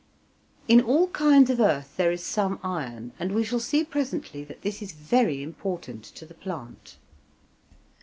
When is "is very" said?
4.81-5.43